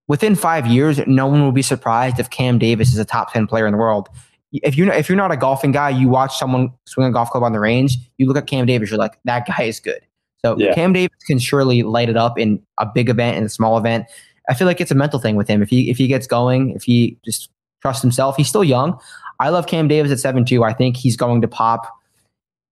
[0.08, 3.46] within five years, no one will be surprised if Cam Davis is a top 10
[3.46, 4.08] player in the world.
[4.52, 7.42] If you're if you're not a golfing guy, you watch someone swing a golf club
[7.42, 10.00] on the range, you look at Cam Davis, you're like, that guy is good.
[10.44, 10.74] So yeah.
[10.74, 14.06] Cam Davis can surely light it up in a big event and a small event.
[14.48, 15.62] I feel like it's a mental thing with him.
[15.62, 18.98] If he if he gets going, if he just trusts himself, he's still young.
[19.40, 20.64] I love Cam Davis at 7 2.
[20.64, 21.86] I think he's going to pop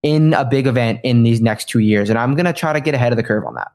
[0.02, 2.10] in a big event in these next two years.
[2.10, 3.72] And I'm going to try to get ahead of the curve on that.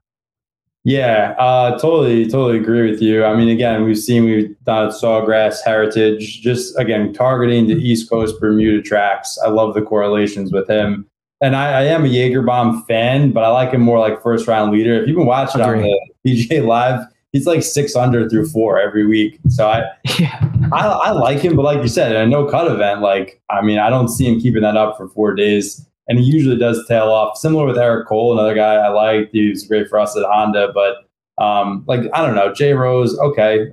[0.85, 3.25] Yeah, uh, totally, totally agree with you.
[3.25, 8.39] I mean, again, we've seen we've done Sawgrass Heritage, just again targeting the East Coast
[8.39, 9.39] Bermuda tracks.
[9.43, 11.09] I love the correlations with him,
[11.41, 14.71] and I, I am a Jagerbomb fan, but I like him more like first round
[14.71, 15.01] leader.
[15.01, 19.07] If you've been watching on the PGA Live, he's like six under through four every
[19.07, 19.39] week.
[19.49, 19.85] So I,
[20.19, 20.51] yeah.
[20.71, 23.63] I, I like him, but like you said, in a no cut event, like I
[23.63, 26.85] mean, I don't see him keeping that up for four days, and he usually does
[26.87, 27.37] tail off.
[27.37, 29.29] Similar with Eric Cole, another guy I like.
[29.31, 31.05] He was great for us at Honda, but
[31.43, 33.67] um, like I don't know, Jay Rose, okay,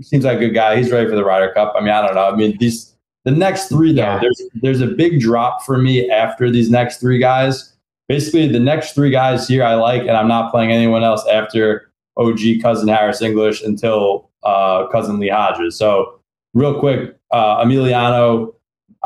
[0.00, 0.76] seems like a good guy.
[0.76, 1.74] He's ready for the Ryder Cup.
[1.76, 2.28] I mean, I don't know.
[2.28, 2.94] I mean, these
[3.24, 4.18] the next three though, yeah.
[4.20, 7.72] there's there's a big drop for me after these next three guys.
[8.08, 11.90] Basically, the next three guys here I like, and I'm not playing anyone else after
[12.16, 15.76] OG cousin Harris English until uh, cousin Lee Hodges.
[15.76, 16.20] So
[16.54, 18.54] real quick, uh, Emiliano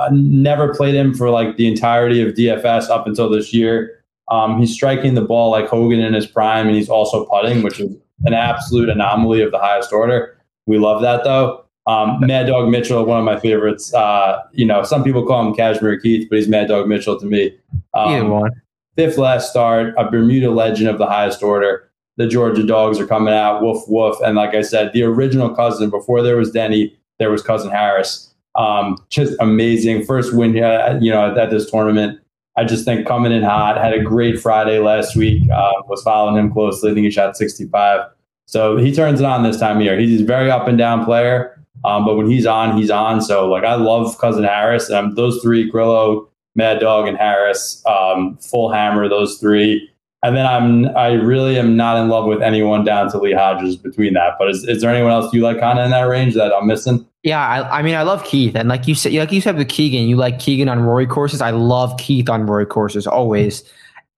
[0.00, 4.02] uh, never played him for like the entirety of DFS up until this year.
[4.28, 7.80] Um, he's striking the ball like Hogan in his prime, and he's also putting, which
[7.80, 10.36] is an absolute anomaly of the highest order.
[10.66, 11.64] We love that though.
[11.86, 13.92] Um, Mad Dog Mitchell, one of my favorites.
[13.92, 17.26] Uh, you know, some people call him Cashmere Keith, but he's Mad Dog Mitchell to
[17.26, 17.56] me.
[17.94, 18.50] Um, Either one.
[18.96, 23.32] Fifth last start, a Bermuda legend of the highest order the Georgia dogs are coming
[23.32, 24.14] out, woof woof.
[24.22, 28.29] And like I said, the original cousin before there was Denny, there was cousin Harris.
[28.54, 32.20] Um, just amazing first win here, you know, at this tournament.
[32.56, 33.76] I just think coming in hot.
[33.76, 35.48] Had a great Friday last week.
[35.50, 36.90] Uh, was following him closely.
[36.90, 38.00] I think he shot 65.
[38.46, 39.98] So he turns it on this time of year.
[39.98, 41.64] He's a very up and down player.
[41.84, 43.22] Um, but when he's on, he's on.
[43.22, 44.90] So like I love cousin Harris.
[44.90, 49.08] Um, those three, Grillo, Mad Dog, and Harris, um, full hammer.
[49.08, 49.88] Those three.
[50.22, 53.76] And then I'm I really am not in love with anyone down to Lee Hodges
[53.76, 54.34] between that.
[54.38, 56.66] But is, is there anyone else you like kind of in that range that I'm
[56.66, 57.06] missing?
[57.22, 59.68] Yeah, I, I mean I love Keith, and like you said, like you said with
[59.68, 61.42] Keegan, you like Keegan on Rory courses.
[61.42, 63.62] I love Keith on Rory courses always.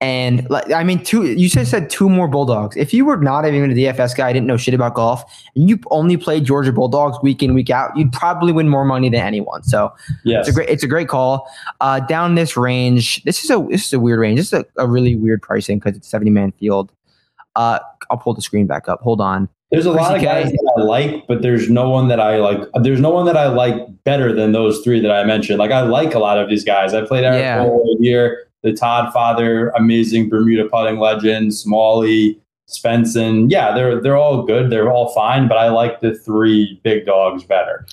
[0.03, 1.33] And like, I mean, two.
[1.33, 2.77] You said said two more Bulldogs.
[2.77, 5.23] If you were not even a DFS guy, didn't know shit about golf,
[5.55, 9.09] and you only played Georgia Bulldogs week in week out, you'd probably win more money
[9.09, 9.63] than anyone.
[9.63, 9.93] So
[10.25, 11.49] yeah, it's a great it's a great call.
[11.81, 14.41] Uh, down this range, this is a this is a weird range.
[14.41, 16.91] This is a, a really weird pricing because it's seventy man field.
[17.55, 17.79] Uh,
[18.11, 19.03] I'll pull the screen back up.
[19.03, 19.49] Hold on.
[19.73, 22.61] There's a lot of guys that I like, but there's no one that I like.
[22.83, 25.59] There's no one that I like better than those three that I mentioned.
[25.59, 26.93] Like I like a lot of these guys.
[26.93, 27.65] I played Eric yeah.
[27.65, 33.51] Cole here the Todd Father, amazing Bermuda putting legend, Smalley, Svensson.
[33.51, 34.71] Yeah, they're they're all good.
[34.71, 37.87] They're all fine, but I like the three big dogs better.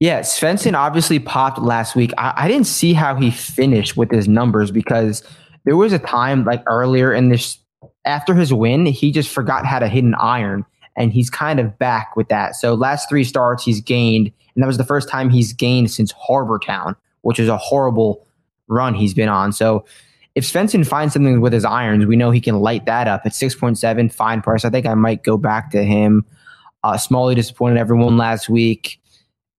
[0.00, 2.12] Yeah, Svensson obviously popped last week.
[2.18, 5.24] I, I didn't see how he finished with his numbers because
[5.64, 7.58] there was a time like earlier in this
[8.04, 10.64] after his win, he just forgot how to hit an iron,
[10.98, 12.56] and he's kind of back with that.
[12.56, 16.12] So last three starts, he's gained, and that was the first time he's gained since
[16.12, 18.26] Harbour Town, which is a horrible
[18.66, 19.52] run he's been on.
[19.52, 19.86] So
[20.34, 23.32] if Svensson finds something with his irons, we know he can light that up at
[23.32, 24.64] 6.7, fine price.
[24.64, 26.26] I think I might go back to him.
[26.82, 29.00] Uh, Smalley disappointed everyone last week.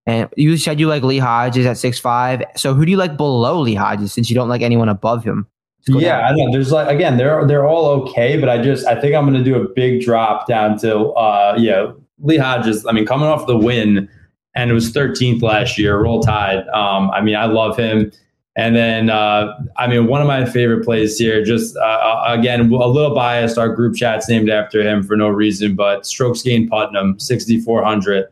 [0.06, 2.42] And you said you like Lee Hodges at six five.
[2.56, 5.46] So who do you like below Lee Hodges since you don't like anyone above him?
[5.86, 6.50] Yeah, I know.
[6.52, 9.60] There's like again, they're they're all okay, but I just I think I'm to do
[9.60, 12.86] a big drop down to uh yeah Lee Hodges.
[12.86, 14.08] I mean, coming off the win,
[14.54, 16.66] and it was 13th last year, roll tide.
[16.68, 18.12] Um, I mean, I love him.
[18.56, 22.60] And then, uh, I mean, one of my favorite plays here, just uh, uh again,
[22.60, 23.58] a little biased.
[23.58, 28.26] Our group chat's named after him for no reason, but strokes gain Putnam, 6,400.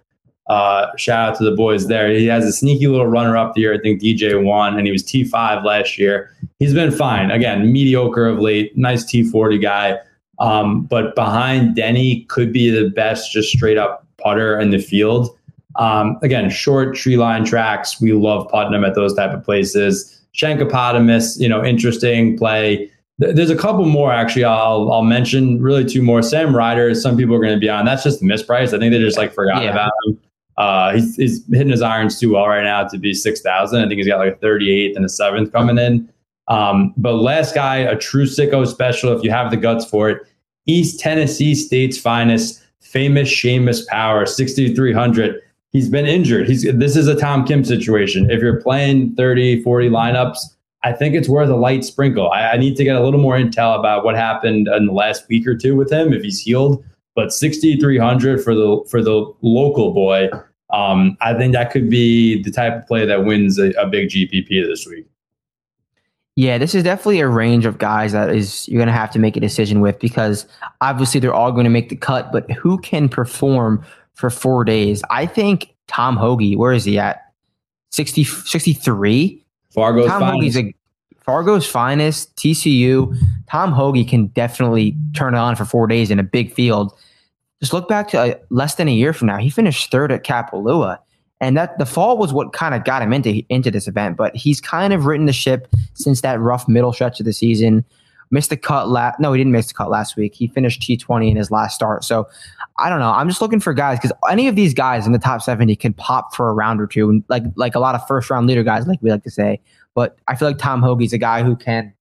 [0.49, 2.11] Uh, shout out to the boys there.
[2.11, 3.75] He has a sneaky little runner up here.
[3.75, 6.35] I think DJ won, and he was T5 last year.
[6.59, 7.31] He's been fine.
[7.31, 8.77] Again, mediocre of late.
[8.77, 9.99] Nice T40 guy.
[10.39, 15.37] Um, but behind Denny could be the best, just straight up putter in the field.
[15.77, 18.01] Um, again, short tree line tracks.
[18.01, 20.15] We love Putnam at those type of places.
[20.35, 22.91] Shankopotamus, you know, interesting play.
[23.19, 24.45] There's a couple more actually.
[24.45, 26.23] I'll I'll mention really two more.
[26.23, 26.95] Sam Ryder.
[26.95, 27.85] Some people are going to be on.
[27.85, 28.73] That's just mispriced.
[28.73, 29.71] I think they just like forgot yeah.
[29.71, 30.21] about him.
[30.59, 33.79] Uh, he's, he's, hitting his irons too well right now to be 6,000.
[33.79, 36.13] I think he's got like a 38th and a seventh coming in.
[36.49, 40.27] Um, but last guy, a true sicko special, if you have the guts for it,
[40.67, 45.41] East Tennessee State's finest, famous Seamus Power, 6,300.
[45.71, 46.49] He's been injured.
[46.49, 48.29] He's This is a Tom Kim situation.
[48.29, 50.39] If you're playing 30, 40 lineups,
[50.83, 52.31] I think it's worth a light sprinkle.
[52.31, 55.29] I, I need to get a little more intel about what happened in the last
[55.29, 56.85] week or two with him, if he's healed.
[57.15, 60.31] But 6,300 for the for the local boy,
[60.71, 64.11] um, I think that could be the type of play that wins a, a, big
[64.11, 65.07] GPP this week.
[66.37, 69.19] Yeah, this is definitely a range of guys that is you're going to have to
[69.19, 70.47] make a decision with because
[70.81, 75.03] obviously they're all going to make the cut, but who can perform for four days?
[75.11, 77.33] I think Tom Hoge, where is he at?
[77.91, 79.45] 60, 63?
[79.75, 80.59] Fargo's Tom finest.
[80.59, 80.75] A
[81.25, 83.17] Fargo's finest, TCU.
[83.51, 86.93] Tom Hoge can definitely turn it on for four days in a big field
[87.61, 89.39] just look back to uh, less than a year from now.
[89.39, 90.99] He finished third at Kapalua.
[91.41, 94.35] And that the fall was what kind of got him into into this event, but
[94.35, 97.85] he's kind of written the ship since that rough middle stretch of the season.
[98.33, 99.21] Missed the cut last.
[99.21, 100.35] No, he didn't miss the cut last week.
[100.35, 102.03] He finished T twenty in his last start.
[102.03, 102.27] So
[102.77, 103.11] I don't know.
[103.11, 105.93] I'm just looking for guys because any of these guys in the top seventy can
[105.93, 108.89] pop for a round or two, like like a lot of first round leader guys,
[108.89, 109.61] like we like to say.
[109.95, 111.95] But I feel like Tom Hoge's a guy who can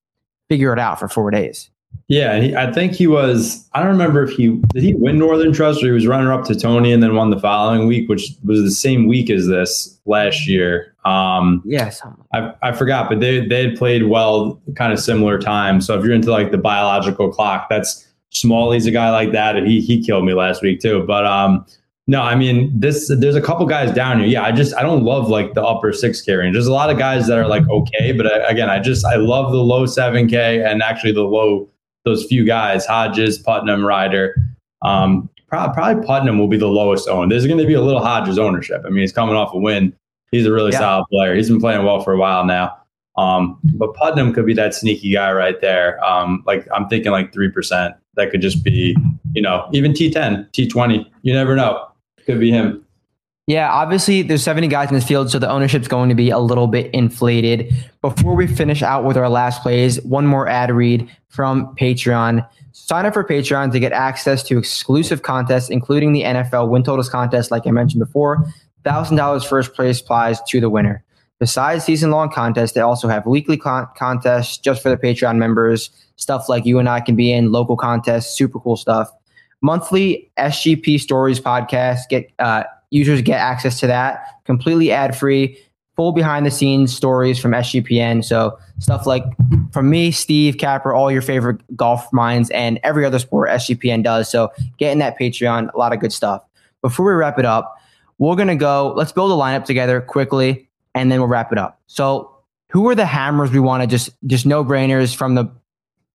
[0.49, 1.69] figure it out for four days.
[2.07, 3.67] Yeah, he, I think he was.
[3.73, 6.45] I don't remember if he did he win Northern Trust or he was runner up
[6.45, 9.99] to Tony and then won the following week, which was the same week as this
[10.05, 10.95] last year.
[11.03, 12.01] Um, yes,
[12.33, 15.81] I, I forgot, but they they had played well, kind of similar time.
[15.81, 19.67] So if you're into like the biological clock, that's Smalley's a guy like that, and
[19.67, 21.03] he he killed me last week too.
[21.05, 21.65] But um,
[22.07, 23.11] no, I mean this.
[23.13, 24.27] There's a couple guys down here.
[24.27, 26.53] Yeah, I just I don't love like the upper six K range.
[26.53, 29.15] There's a lot of guys that are like okay, but I, again, I just I
[29.15, 31.69] love the low seven K and actually the low
[32.07, 34.35] those few guys, Hodges, Putnam, Ryder.
[34.81, 37.31] Um, probably, probably Putnam will be the lowest owned.
[37.31, 38.83] There's going to be a little Hodges ownership.
[38.85, 39.93] I mean, he's coming off a win.
[40.31, 40.79] He's a really yeah.
[40.79, 41.35] solid player.
[41.35, 42.77] He's been playing well for a while now.
[43.17, 46.03] Um, but Putnam could be that sneaky guy right there.
[46.03, 47.95] Um, like I'm thinking like three percent.
[48.15, 48.95] That could just be,
[49.33, 51.05] you know, even T10, T20.
[51.21, 51.87] You never know.
[52.25, 52.83] Could be him.
[53.47, 56.37] Yeah, obviously there's 70 guys in this field, so the ownership's going to be a
[56.37, 57.73] little bit inflated.
[58.01, 62.45] Before we finish out with our last plays, one more ad read from Patreon.
[62.73, 67.09] Sign up for Patreon to get access to exclusive contests, including the NFL win totals
[67.09, 68.45] contest, like I mentioned before.
[68.85, 71.05] $1,000 first place prize to the winner.
[71.39, 75.89] Besides season long contests, they also have weekly con- contests just for the Patreon members.
[76.17, 79.09] Stuff like you and I can be in, local contests, super cool stuff.
[79.61, 82.09] Monthly SGP Stories podcast.
[82.09, 85.57] Get uh, users get access to that completely ad free,
[85.95, 88.23] full behind the scenes stories from SGPN.
[88.23, 89.23] So stuff like
[89.71, 94.29] from me, Steve Capper, all your favorite golf minds, and every other sport SGPN does.
[94.29, 96.43] So getting that Patreon, a lot of good stuff.
[96.81, 97.75] Before we wrap it up,
[98.19, 98.93] we're gonna go.
[98.95, 101.79] Let's build a lineup together quickly, and then we'll wrap it up.
[101.87, 102.33] So
[102.69, 105.45] who are the hammers we want to just just no brainers from the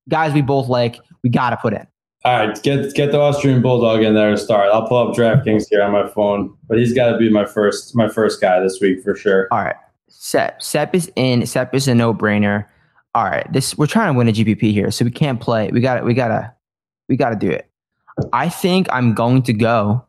[0.09, 0.99] guys we both like?
[1.23, 1.87] We got to put in.
[2.25, 4.71] All right, get get the Austrian Bulldog in there to start.
[4.73, 7.97] I'll pull up DraftKings here on my phone, but he's got to be my first
[7.97, 9.49] my first guy this week for sure.
[9.51, 9.75] All right,
[10.09, 11.45] Sepp Sepp is in.
[11.47, 12.67] Sepp is a no brainer.
[13.17, 15.71] All right, this we're trying to win a GPP here, so we can't play.
[15.73, 16.55] We got we gotta
[17.09, 17.69] we gotta do it.
[18.33, 20.05] I think I'm going to go.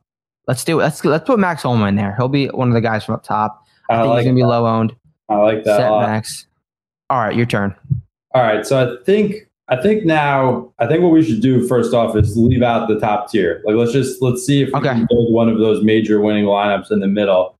[0.47, 0.83] Let's do it.
[0.83, 2.15] Let's let's put Max Homa in there.
[2.15, 3.65] He'll be one of the guys from up top.
[3.89, 4.95] I, I think like he's gonna be low owned.
[5.29, 5.77] I like that.
[5.77, 6.45] Set Max.
[7.09, 7.75] All right, your turn.
[8.35, 11.93] All right, so I think I think now, I think what we should do first
[11.93, 13.61] off is leave out the top tier.
[13.65, 16.91] Like, let's just let's see if we can build one of those major winning lineups
[16.91, 17.55] in the middle.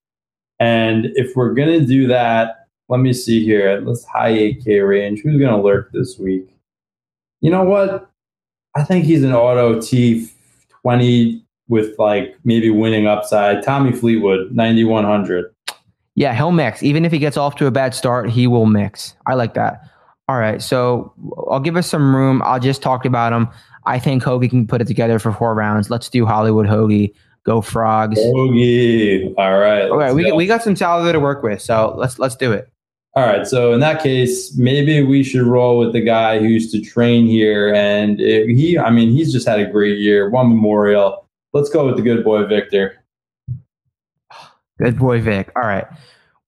[0.60, 3.82] And if we're gonna do that, let me see here.
[3.86, 5.22] Let's high 8K range.
[5.22, 6.49] Who's gonna lurk this week?
[7.41, 8.10] You know what?
[8.76, 10.30] I think he's an auto T
[10.82, 13.64] 20 with like maybe winning upside.
[13.64, 15.54] Tommy Fleetwood, 9100.
[16.16, 16.84] Yeah, he'll mix.
[16.84, 19.16] Even if he gets off to a bad start, he will mix.
[19.26, 19.89] I like that.
[20.30, 21.13] All right, so
[21.49, 22.41] I'll give us some room.
[22.45, 23.49] I'll just talk about him.
[23.86, 25.89] I think Hoagie can put it together for four rounds.
[25.89, 27.13] Let's do Hollywood Hoagie.
[27.45, 28.15] Go frogs.
[28.15, 29.34] Bogey.
[29.38, 29.84] All right.
[29.84, 30.36] Okay, let's we, go.
[30.36, 32.69] we got some salary to work with, so let's let's do it.
[33.15, 33.45] All right.
[33.45, 37.26] So in that case, maybe we should roll with the guy who used to train
[37.26, 40.30] here, and he, I mean, he's just had a great year.
[40.30, 41.28] Won Memorial.
[41.51, 43.03] Let's go with the good boy Viktor.
[44.80, 45.51] Good boy, Vic.
[45.57, 45.86] All right,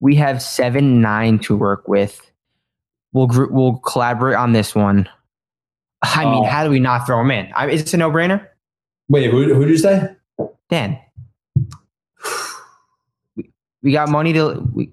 [0.00, 2.22] we have seven nine to work with.
[3.16, 5.08] We'll group, we'll collaborate on this one.
[6.02, 7.50] I mean, Uh, how do we not throw him in?
[7.56, 8.46] I, is this a no brainer?
[9.08, 10.14] Wait, who who did you say?
[10.68, 10.98] Dan,
[13.34, 13.50] we,
[13.82, 14.90] we got money to we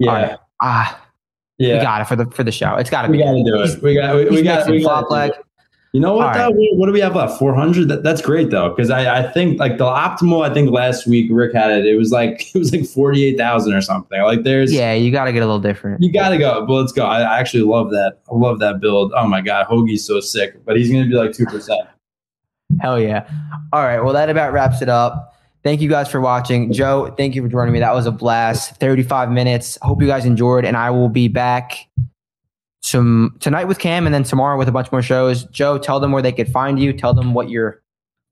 [0.00, 0.38] Yeah, right.
[0.60, 1.06] ah
[1.58, 1.76] yeah.
[1.76, 2.74] we got it for the for the show.
[2.74, 3.18] It's got to be.
[3.18, 3.80] We got to do it.
[3.80, 4.16] We got.
[4.16, 4.68] We, we got.
[4.68, 5.32] We got.
[5.92, 6.32] You know what?
[6.32, 6.48] Though?
[6.48, 6.54] right.
[6.72, 7.38] What, do we have left?
[7.38, 7.88] Four hundred.
[7.88, 10.48] That, that's great though, because I, I think like the optimal.
[10.48, 11.84] I think last week Rick had it.
[11.84, 14.20] It was like it was like forty eight thousand or something.
[14.22, 14.72] Like there's.
[14.72, 16.02] Yeah, you got to get a little different.
[16.02, 16.64] You got to go.
[16.64, 17.04] But let's go.
[17.04, 18.20] I, I actually love that.
[18.30, 19.12] I love that build.
[19.14, 21.82] Oh my god, Hoagie's so sick, but he's going to be like two percent.
[22.80, 23.28] Hell yeah.
[23.74, 24.00] All right.
[24.00, 25.34] Well, that about wraps it up.
[25.62, 26.72] Thank you guys for watching.
[26.72, 27.80] Joe, thank you for joining me.
[27.80, 28.80] That was a blast.
[28.80, 29.78] 35 minutes.
[29.82, 31.86] Hope you guys enjoyed, and I will be back
[32.82, 35.44] some tonight with Cam and then tomorrow with a bunch more shows.
[35.44, 36.92] Joe, tell them where they could find you.
[36.92, 37.80] Tell them what your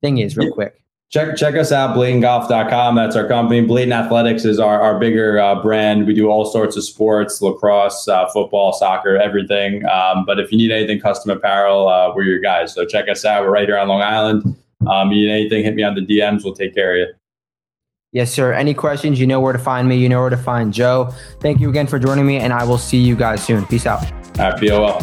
[0.02, 0.76] thing is real quick.
[1.10, 2.94] Check check us out, BlaytonGolf.com.
[2.94, 3.62] That's our company.
[3.62, 6.06] Blatant Athletics is our, our bigger uh, brand.
[6.06, 9.84] We do all sorts of sports, lacrosse, uh, football, soccer, everything.
[9.86, 12.74] Um, but if you need anything custom apparel, uh, we're your guys.
[12.74, 13.42] So check us out.
[13.42, 14.56] We're right here on Long Island.
[14.88, 16.44] Um, you need anything, hit me on the DMs.
[16.44, 17.14] We'll take care of you.
[18.12, 18.52] Yes, sir.
[18.52, 19.96] Any questions, you know where to find me.
[19.96, 21.12] You know where to find Joe.
[21.40, 23.64] Thank you again for joining me, and I will see you guys soon.
[23.66, 24.19] Peace out.
[24.36, 24.98] Happy OL.